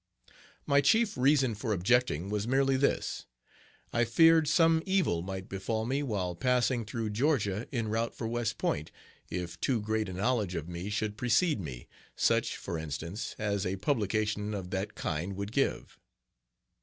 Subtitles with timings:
[0.65, 3.27] My chief reason for objecting was merely this:
[3.93, 8.57] I feared some evil might befall me while passing through Georgia en route for West
[8.57, 8.91] Point,
[9.29, 13.75] if too great a knowledge of me should precede me, such, for instance, as a
[13.75, 15.99] publication of that kind would give.